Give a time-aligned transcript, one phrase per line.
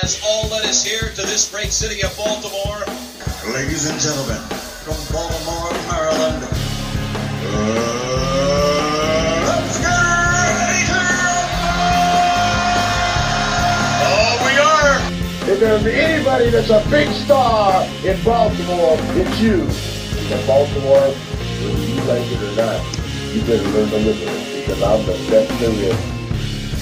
[0.00, 2.80] has all led us here to this great city of Baltimore.
[3.52, 4.40] Ladies and gentlemen,
[4.86, 6.44] from Baltimore, Maryland,
[7.44, 7.82] uh,
[9.46, 9.92] let's get
[10.56, 11.02] ready to
[14.08, 14.96] Oh, we are.
[15.52, 19.66] If there's anybody that's a big star in Baltimore, it's you.
[20.32, 21.12] In Baltimore,
[21.60, 22.80] whether you like it or not,
[23.34, 26.11] you better learn to listen because I'm the best there is.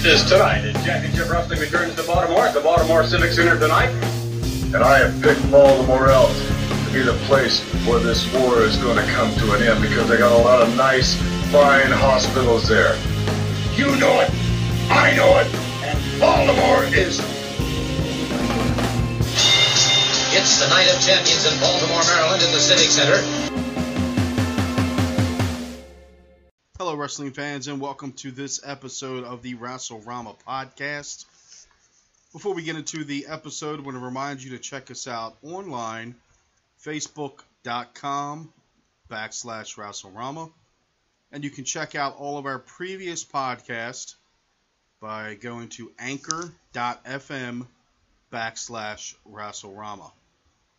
[0.05, 3.89] Is tonight as Championship Wrestling returns to Baltimore at the Baltimore Civic Center tonight.
[4.73, 8.97] And I have picked Baltimore out to be the place where this war is going
[8.97, 11.15] to come to an end because they got a lot of nice,
[11.51, 12.95] fine hospitals there.
[13.75, 14.31] You know it,
[14.89, 15.53] I know it,
[15.85, 17.19] and Baltimore is
[20.33, 23.50] It's the night of champions in Baltimore, Maryland, in the Civic Center.
[27.01, 31.25] Wrestling fans, and welcome to this episode of the WrestleRama podcast.
[32.31, 35.35] Before we get into the episode, I want to remind you to check us out
[35.41, 36.13] online,
[36.85, 38.53] facebook.com
[39.09, 40.51] backslash WrestleRama.
[41.31, 44.13] And you can check out all of our previous podcasts
[44.99, 47.65] by going to anchor.fm
[48.31, 50.11] backslash WrestleRama.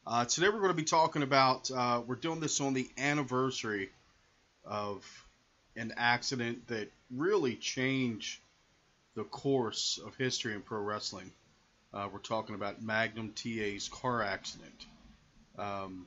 [0.07, 3.91] Uh, today we're going to be talking about, uh, we're doing this on the anniversary
[4.65, 5.22] of
[5.77, 8.41] an accident that really changed
[9.15, 11.31] the course of history in pro wrestling.
[11.93, 14.87] Uh, we're talking about Magnum TA's car accident.
[15.59, 16.07] Um,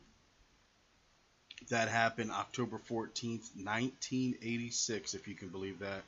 [1.70, 6.04] that happened October 14th, 1986, if you can believe that.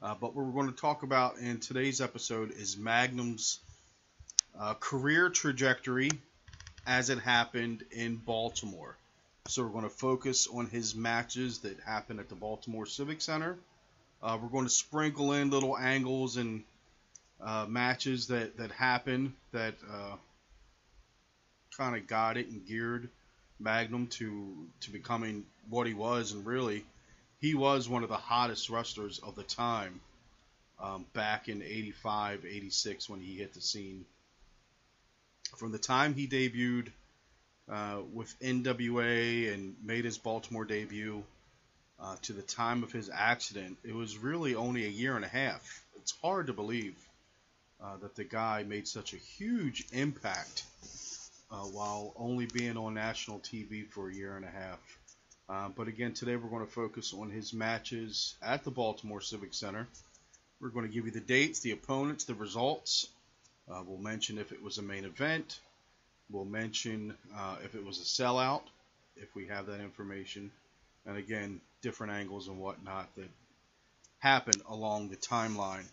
[0.00, 3.58] Uh, but what we're going to talk about in today's episode is Magnum's
[4.58, 6.10] uh, career trajectory
[6.86, 8.96] as it happened in Baltimore.
[9.48, 13.56] So we're going to focus on his matches that happened at the Baltimore Civic Center.
[14.22, 16.64] Uh, we're going to sprinkle in little angles and
[17.40, 20.16] uh, matches that that happened that uh,
[21.78, 23.08] kind of got it and geared
[23.58, 26.84] Magnum to to becoming what he was, and really,
[27.40, 30.00] he was one of the hottest wrestlers of the time.
[30.78, 34.04] Um, back in 85, 86 when he hit the scene.
[35.56, 36.92] From the time he debuted
[37.70, 41.22] uh, with NWA and made his Baltimore debut
[42.00, 45.28] uh, to the time of his accident, it was really only a year and a
[45.28, 45.84] half.
[45.96, 46.96] It's hard to believe
[47.82, 50.64] uh, that the guy made such a huge impact
[51.50, 54.98] uh, while only being on national TV for a year and a half.
[55.48, 59.54] Uh, but again, today we're going to focus on his matches at the Baltimore Civic
[59.54, 59.86] Center.
[60.60, 63.08] We're going to give you the dates, the opponents, the results.
[63.70, 65.60] Uh, we'll mention if it was a main event,
[66.30, 68.62] We'll mention uh, if it was a sellout,
[69.16, 70.50] if we have that information,
[71.06, 73.30] and again, different angles and whatnot that
[74.18, 75.84] happened along the timeline.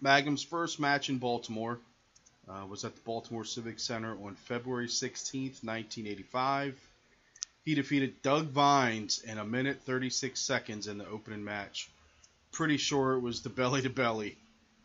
[0.00, 1.78] Magnum's first match in Baltimore
[2.48, 6.78] uh, was at the Baltimore Civic Center on February 16th, 1985.
[7.64, 11.90] He defeated Doug Vines in a minute 36 seconds in the opening match.
[12.52, 14.36] Pretty sure it was the belly to belly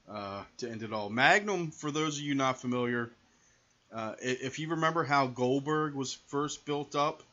[0.09, 1.09] uh, to end it all.
[1.09, 3.09] Magnum, for those of you not familiar,
[3.93, 7.23] uh, if you remember how Goldberg was first built up,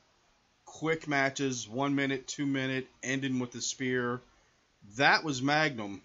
[0.65, 4.21] quick matches, one minute, two minute, ending with the spear,
[4.97, 6.03] that was Magnum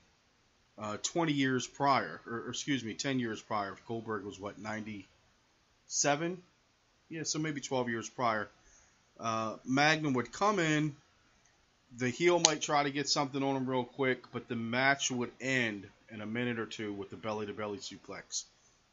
[0.78, 3.75] uh, 20 years prior, or, or, excuse me, 10 years prior.
[3.88, 6.41] Goldberg was what, 97?
[7.09, 8.47] Yeah, so maybe 12 years prior.
[9.19, 10.96] Uh, Magnum would come in,
[11.97, 15.31] the heel might try to get something on him real quick, but the match would
[15.41, 18.44] end in a minute or two with the belly to belly suplex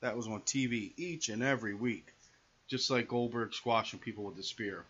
[0.05, 2.13] that was on TV each and every week,
[2.69, 4.85] just like Goldberg squashing people with the spear.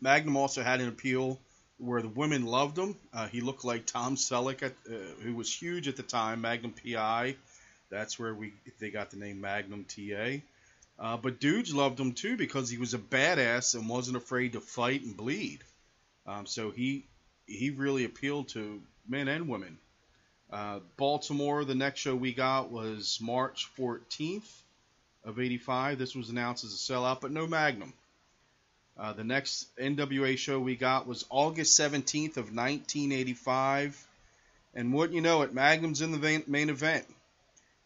[0.00, 1.38] Magnum also had an appeal
[1.78, 2.96] where the women loved him.
[3.12, 6.74] Uh, he looked like Tom Selleck, at, uh, who was huge at the time, Magnum
[6.74, 7.36] PI.
[7.88, 10.38] That's where we they got the name Magnum TA.
[10.98, 14.60] Uh, but dudes loved him too because he was a badass and wasn't afraid to
[14.60, 15.62] fight and bleed.
[16.26, 17.04] Um, so he
[17.46, 19.78] he really appealed to men and women.
[20.50, 24.48] Uh, Baltimore, the next show we got was March 14th
[25.24, 25.98] of 85.
[25.98, 27.92] This was announced as a sellout, but no Magnum.
[28.98, 34.06] Uh, the next NWA show we got was August 17th of 1985.
[34.74, 37.06] And wouldn't you know it, Magnum's in the main event.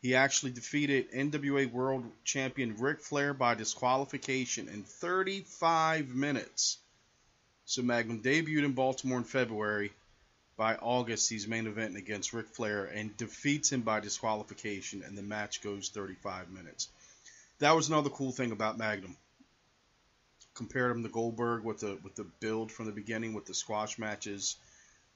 [0.00, 6.78] He actually defeated NWA World Champion Ric Flair by disqualification in 35 minutes.
[7.66, 9.92] So Magnum debuted in Baltimore in February
[10.56, 15.22] by August, he's main eventing against Ric Flair and defeats him by disqualification, and the
[15.22, 16.88] match goes 35 minutes.
[17.58, 19.16] That was another cool thing about Magnum.
[20.54, 23.98] Compared him to Goldberg with the with the build from the beginning with the squash
[23.98, 24.56] matches,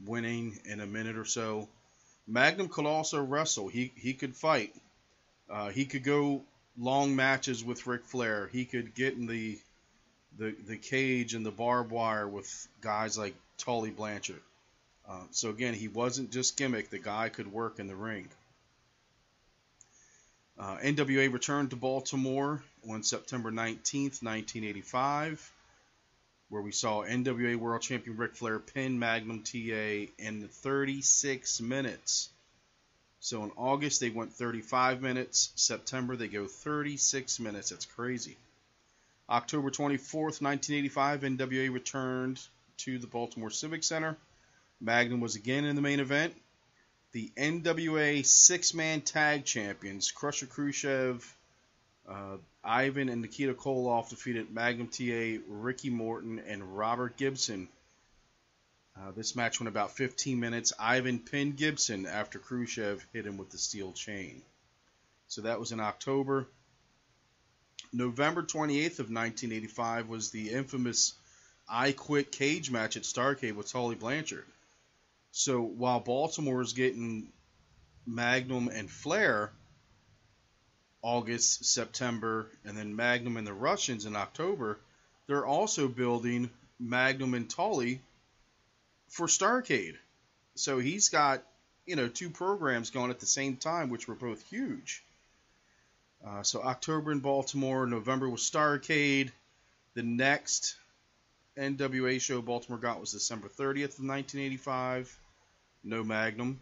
[0.04, 1.68] winning in a minute or so.
[2.26, 3.68] Magnum could also wrestle.
[3.68, 4.74] He he could fight.
[5.50, 6.42] Uh, he could go
[6.78, 8.48] long matches with Ric Flair.
[8.50, 9.58] He could get in the
[10.38, 14.40] the the cage and the barbed wire with guys like Tully Blanchard.
[15.08, 16.90] Uh, so again, he wasn't just gimmick.
[16.90, 18.28] The guy could work in the ring.
[20.58, 25.52] Uh, NWA returned to Baltimore on September 19th, 1985,
[26.48, 32.30] where we saw NWA World Champion Ric Flair pin Magnum TA in 36 minutes.
[33.20, 35.52] So in August they went 35 minutes.
[35.56, 37.70] September they go 36 minutes.
[37.70, 38.36] That's crazy.
[39.28, 42.40] October 24th, 1985, NWA returned
[42.78, 44.16] to the Baltimore Civic Center.
[44.81, 46.34] Magnum was again in the main event.
[47.12, 51.37] The NWA six man tag champions, Crusher Khrushchev,
[52.08, 57.69] uh, Ivan, and Nikita Koloff defeated Magnum TA, Ricky Morton, and Robert Gibson.
[58.99, 60.73] Uh, this match went about 15 minutes.
[60.78, 64.43] Ivan pinned Gibson after Khrushchev hit him with the steel chain.
[65.28, 66.49] So that was in October.
[67.93, 71.14] November 28th of 1985 was the infamous
[71.69, 74.44] I Quit cage match at Starcade with Tully Blanchard.
[75.38, 77.30] So while Baltimore is getting
[78.06, 79.52] Magnum and Flair
[81.02, 84.80] August, September, and then Magnum and the Russians in October,
[85.26, 86.48] they're also building
[86.80, 88.00] Magnum and Tully
[89.08, 89.96] for Starcade.
[90.54, 91.42] So he's got,
[91.84, 95.04] you know, two programs going at the same time, which were both huge.
[96.26, 99.30] Uh, so October in Baltimore, November was Starcade.
[99.92, 100.76] The next
[101.58, 105.18] NWA show Baltimore got was December 30th of 1985.
[105.86, 106.58] No Magnum.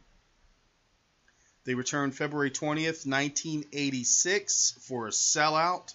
[1.65, 5.94] They returned February 20th, 1986 for a sellout.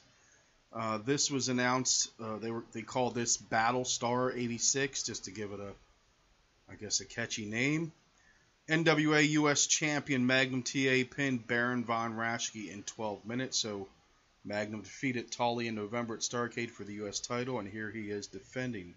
[0.73, 2.09] Uh, this was announced.
[2.19, 5.71] Uh, they were they called this Battle Star 86 just to give it a,
[6.71, 7.91] I guess, a catchy name.
[8.67, 13.59] NWA US Champion Magnum TA pinned Baron von Raschke in 12 minutes.
[13.59, 13.87] So
[14.43, 18.25] Magnum defeated Tully in November at Starcade for the US title, and here he is
[18.25, 18.95] defending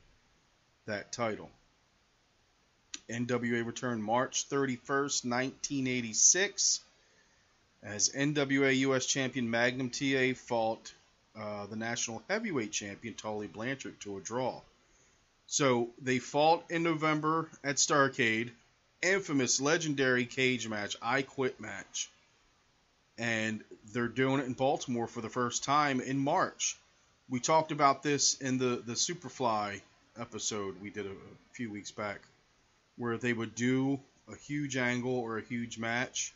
[0.87, 1.51] that title.
[3.13, 6.81] NWA returned March 31st, 1986,
[7.83, 10.93] as NWA US Champion Magnum TA fought
[11.37, 14.61] uh, the National Heavyweight Champion Tully Blanchard to a draw.
[15.47, 18.51] So they fought in November at Starcade
[19.03, 22.09] infamous legendary cage match, I Quit match.
[23.19, 23.63] And
[23.93, 26.79] they're doing it in Baltimore for the first time in March.
[27.29, 29.81] We talked about this in the, the Superfly
[30.19, 32.21] episode we did a, a few weeks back,
[33.03, 36.33] where they would do a huge angle or a huge match,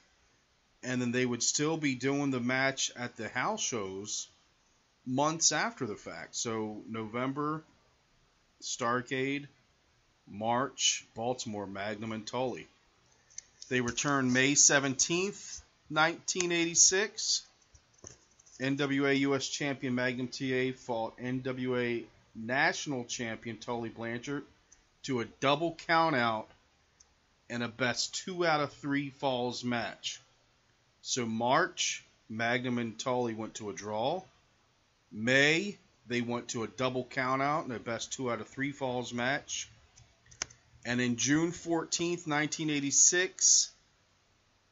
[0.82, 4.26] and then they would still be doing the match at the house shows
[5.06, 6.34] months after the fact.
[6.34, 7.62] So November,
[8.60, 9.46] Starcade,
[10.28, 12.66] March, Baltimore, Magnum, and Tully.
[13.68, 17.42] They returned May 17th, 1986.
[18.58, 22.02] NWA US Champion Magnum TA fought NWA
[22.34, 24.42] National Champion Tully Blanchard
[25.04, 26.46] to a double countout
[27.48, 30.20] and a best two out of three falls match.
[31.02, 34.22] So March, Magnum and Tully went to a draw.
[35.12, 35.78] May,
[36.08, 39.68] they went to a double countout and a best two out of three falls match.
[40.84, 43.70] And in June 14th, 1986,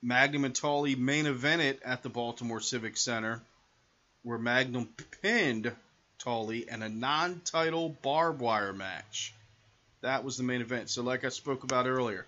[0.02, 3.40] Magnum and Tully main evented at the Baltimore Civic Center,
[4.22, 4.88] where Magnum
[5.22, 5.74] pinned
[6.18, 9.32] Tully in a non title barbed wire match.
[10.02, 10.90] That was the main event.
[10.90, 12.26] So, like I spoke about earlier,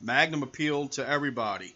[0.00, 1.74] Magnum appealed to everybody.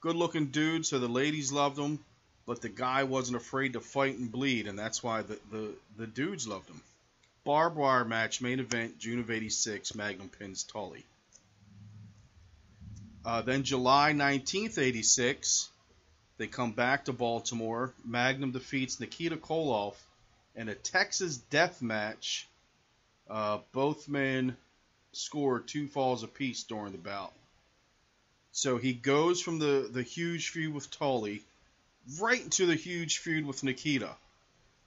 [0.00, 2.00] Good looking dude, so the ladies loved him,
[2.44, 6.06] but the guy wasn't afraid to fight and bleed, and that's why the, the, the
[6.06, 6.82] dudes loved him.
[7.44, 11.04] Barbed wire match, main event, June of 86, Magnum pins Tully.
[13.24, 15.70] Uh, then July 19th, 86,
[16.38, 17.94] they come back to Baltimore.
[18.04, 19.94] Magnum defeats Nikita Koloff
[20.56, 22.48] in a Texas death match.
[23.30, 24.56] Uh, both men
[25.12, 27.32] score two falls apiece during the bout.
[28.52, 31.42] So he goes from the, the huge feud with Tully
[32.20, 34.14] right into the huge feud with Nikita.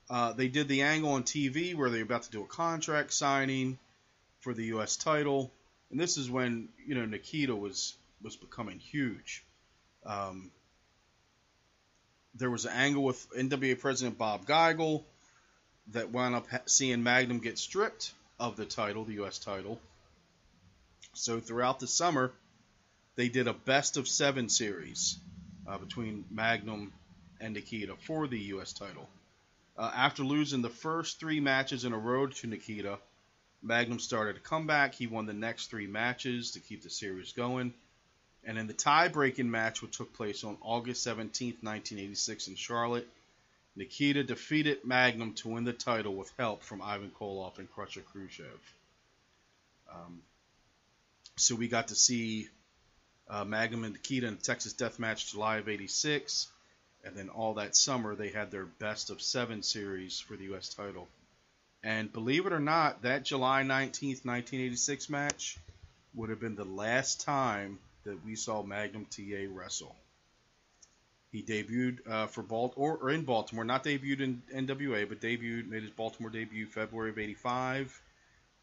[0.10, 3.78] Uh, they did the angle on TV where they're about to do a contract signing
[4.42, 4.98] for the U.S.
[4.98, 5.52] title,
[5.90, 9.44] and this is when you know Nikita was was becoming huge.
[10.06, 10.52] Um,
[12.36, 15.04] there was an angle with NWA President Bob Geigel
[15.94, 19.40] that wound up seeing Magnum get stripped of the title, the U.S.
[19.40, 19.80] title.
[21.14, 22.32] So throughout the summer,
[23.16, 25.18] they did a best of seven series
[25.68, 26.92] uh, between Magnum
[27.40, 28.74] and Nikita for the U.S.
[28.74, 29.10] title.
[29.78, 32.98] Uh, after losing the first three matches in a row to Nikita,
[33.62, 34.94] Magnum started a comeback.
[34.94, 37.74] He won the next three matches to keep the series going.
[38.44, 43.08] And in the tie-breaking match, which took place on August 17, 1986 in Charlotte,
[43.76, 48.76] Nikita defeated Magnum to win the title with help from Ivan Koloff and Crusher Khrushchev.
[49.92, 50.22] Um,
[51.36, 52.48] so we got to see
[53.30, 56.48] uh, Magnum and Nikita in Texas Death Match July of 86.
[57.04, 60.74] And then all that summer, they had their best of seven series for the U.S.
[60.74, 61.08] title.
[61.84, 65.58] And believe it or not, that July 19th, 1986 match
[66.16, 69.96] would have been the last time that we saw Magnum TA wrestle.
[71.32, 75.84] He debuted uh, for Baltimore or in Baltimore, not debuted in NWA, but debuted made
[75.84, 78.02] his Baltimore debut February of '85.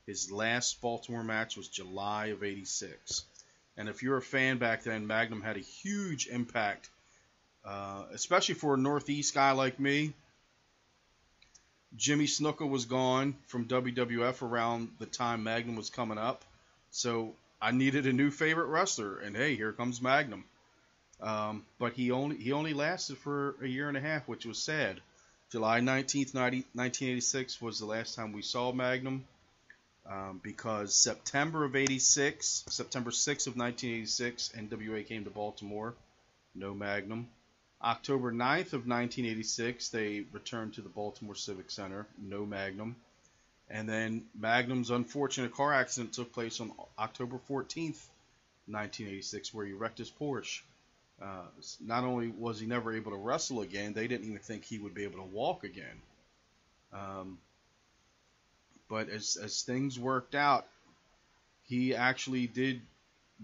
[0.07, 3.25] His last Baltimore match was July of '86.
[3.77, 6.91] And if you're a fan back then, Magnum had a huge impact,
[7.65, 10.13] uh, especially for a Northeast guy like me.
[11.97, 16.45] Jimmy Snuka was gone from WWF around the time Magnum was coming up.
[16.91, 20.45] So I needed a new favorite wrestler, and hey, here comes Magnum.
[21.21, 24.59] Um, but he only he only lasted for a year and a half, which was
[24.59, 25.01] sad.
[25.51, 29.25] July 19th, 90, 1986 was the last time we saw Magnum
[30.09, 35.95] um, because September of 86, September 6th of 1986, NWA came to Baltimore.
[36.55, 37.29] No Magnum.
[37.83, 42.07] October 9th of 1986, they returned to the Baltimore Civic Center.
[42.21, 42.97] No Magnum.
[43.71, 48.07] And then Magnum's unfortunate car accident took place on October 14th,
[48.67, 50.61] 1986, where he wrecked his Porsche.
[51.21, 51.47] Uh,
[51.81, 54.95] not only was he never able to wrestle again, they didn't even think he would
[54.95, 56.03] be able to walk again.
[56.93, 57.39] Um,
[58.93, 60.67] but as, as things worked out,
[61.63, 62.83] he actually did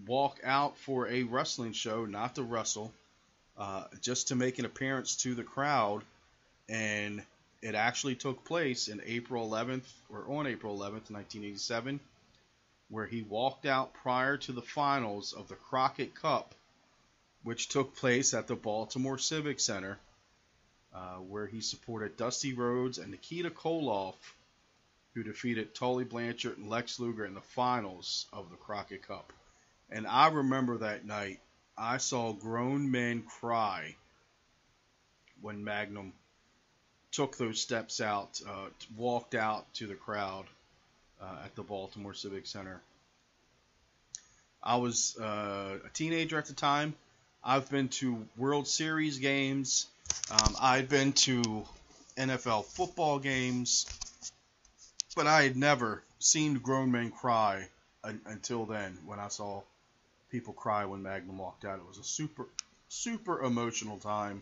[0.05, 2.93] walk out for a wrestling show, not to wrestle,
[3.57, 6.03] uh, just to make an appearance to the crowd.
[6.69, 7.23] And
[7.63, 11.99] it actually took place in April 11th, or on April 11th, 1987,
[12.89, 16.53] where he walked out prior to the finals of the Crockett Cup,
[17.41, 19.97] which took place at the Baltimore Civic Center,
[20.93, 24.13] uh, where he supported Dusty Rhodes and Nikita Koloff,
[25.19, 29.33] who defeated Tully Blanchard and Lex Luger in the finals of the Crockett Cup.
[29.89, 31.41] And I remember that night
[31.77, 33.95] I saw grown men cry
[35.41, 36.13] when Magnum
[37.11, 40.45] took those steps out, uh, walked out to the crowd
[41.21, 42.79] uh, at the Baltimore Civic Center.
[44.63, 46.93] I was uh, a teenager at the time.
[47.43, 49.87] I've been to World Series games.
[50.31, 51.65] Um, I've been to
[52.17, 53.85] NFL football games,
[55.15, 57.67] but I had never seen grown men cry
[58.03, 59.61] un- until then when I saw
[60.31, 61.79] people cry when Magnum walked out.
[61.79, 62.47] It was a super,
[62.87, 64.41] super emotional time,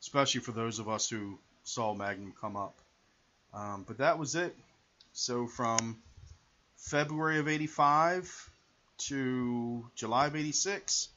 [0.00, 2.74] especially for those of us who saw Magnum come up.
[3.52, 4.54] Um, but that was it.
[5.12, 5.98] So from
[6.76, 8.50] February of 85
[8.98, 11.08] to July of 86,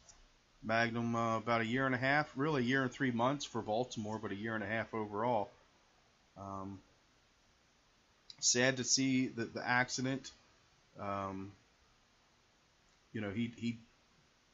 [0.64, 3.62] Magnum uh, about a year and a half, really a year and three months for
[3.62, 5.50] Baltimore, but a year and a half overall.
[6.38, 6.80] Um,
[8.42, 10.32] sad to see the, the accident.
[11.00, 11.52] Um,
[13.14, 13.80] you know, he, he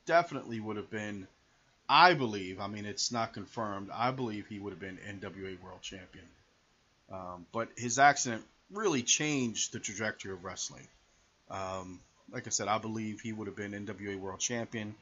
[0.05, 1.27] definitely would have been,
[1.87, 5.81] I believe, I mean, it's not confirmed, I believe he would have been NWA World
[5.81, 6.25] Champion.
[7.11, 10.87] Um, but his accident really changed the trajectory of wrestling.
[11.49, 12.01] Um,
[12.31, 14.95] like I said, I believe he would have been NWA World Champion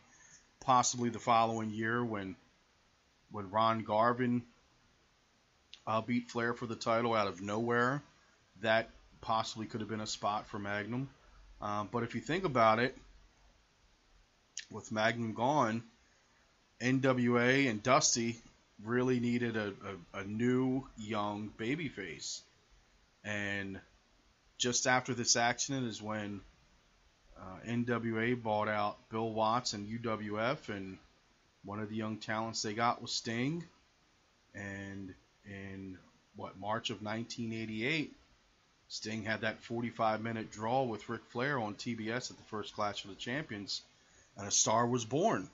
[0.65, 2.35] possibly the following year when
[3.31, 4.43] when Ron Garvin
[5.87, 8.01] uh, beat Flair for the title out of nowhere.
[8.61, 8.89] That
[9.21, 11.09] possibly could have been a spot for Magnum.
[11.61, 12.95] Um, but if you think about it,
[14.71, 15.83] with Magnum gone,
[16.81, 18.37] NWA and Dusty
[18.83, 19.73] really needed a,
[20.13, 22.41] a, a new young babyface.
[23.23, 23.79] And
[24.57, 26.41] just after this accident is when
[27.37, 30.97] uh, NWA bought out Bill Watts and UWF, and
[31.63, 33.63] one of the young talents they got was Sting.
[34.53, 35.13] And
[35.45, 35.97] in
[36.35, 38.13] what March of 1988,
[38.87, 43.03] Sting had that 45 minute draw with Ric Flair on TBS at the first Clash
[43.03, 43.81] of the Champions,
[44.37, 45.49] and a star was born.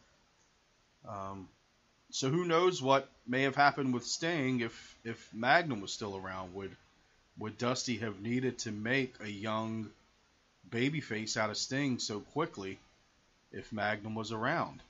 [1.08, 1.48] Um,
[2.10, 6.54] so who knows what may have happened with Sting if if Magnum was still around?
[6.56, 6.76] Would
[7.38, 9.90] would Dusty have needed to make a young
[10.70, 12.80] babyface out of Sting so quickly
[13.52, 14.82] if Magnum was around?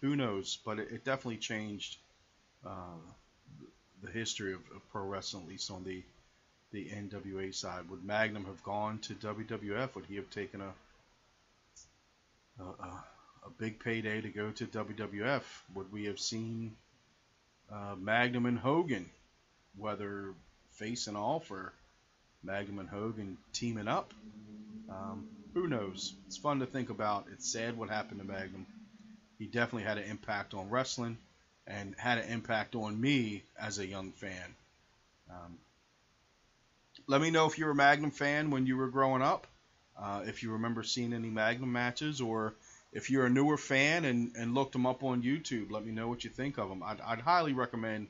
[0.00, 0.58] Who knows?
[0.64, 1.96] But it, it definitely changed
[2.66, 2.98] uh,
[4.02, 6.02] the history of, of pro wrestling, at least on the
[6.72, 7.88] the NWA side.
[7.90, 9.94] Would Magnum have gone to WWF?
[9.94, 10.72] Would he have taken a
[12.60, 15.42] a, a, big payday to go to WWF?
[15.74, 16.76] Would we have seen
[17.72, 19.08] uh, Magnum and Hogan,
[19.76, 20.34] whether
[20.72, 21.72] face and for
[22.42, 24.12] Magnum and Hogan teaming up?
[24.90, 26.14] Um, who knows?
[26.26, 27.26] It's fun to think about.
[27.32, 28.66] It's sad what happened to Magnum.
[29.38, 31.16] He definitely had an impact on wrestling
[31.66, 34.54] and had an impact on me as a young fan.
[35.30, 35.58] Um,
[37.08, 39.46] let me know if you're a Magnum fan when you were growing up.
[39.98, 42.54] Uh, if you remember seeing any Magnum matches, or
[42.92, 46.06] if you're a newer fan and, and looked him up on YouTube, let me know
[46.06, 46.82] what you think of him.
[46.82, 48.06] I'd, I'd highly recommend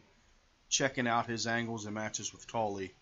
[0.68, 2.92] checking out his angles and matches with Tully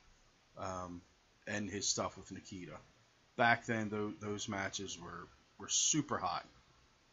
[0.58, 1.00] um,
[1.48, 2.76] and his stuff with Nikita.
[3.36, 5.26] Back then, those, those matches were,
[5.58, 6.44] were super hot.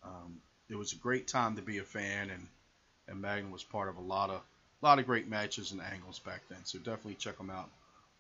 [0.03, 2.47] Um, it was a great time to be a fan, and,
[3.07, 4.41] and Magnum was part of a lot of
[4.81, 6.59] a lot of great matches and angles back then.
[6.65, 7.69] So definitely check them out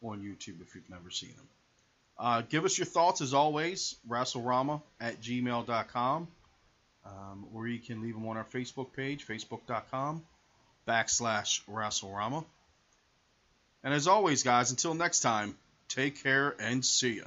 [0.09, 1.47] on YouTube if you've never seen them.
[2.17, 6.27] Uh, give us your thoughts as always, WrestleRama at gmail.com,
[7.05, 10.23] um, or you can leave them on our Facebook page, facebook.com
[10.87, 12.45] backslash WrestleRama.
[13.83, 15.57] And as always, guys, until next time,
[15.89, 17.23] take care and see ya.